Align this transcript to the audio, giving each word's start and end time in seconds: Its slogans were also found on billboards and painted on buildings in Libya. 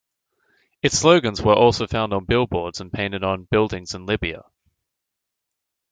Its 0.81 0.97
slogans 0.97 1.43
were 1.43 1.53
also 1.53 1.85
found 1.85 2.11
on 2.11 2.25
billboards 2.25 2.81
and 2.81 2.91
painted 2.91 3.23
on 3.23 3.43
buildings 3.43 3.93
in 3.93 4.07
Libya. 4.07 4.43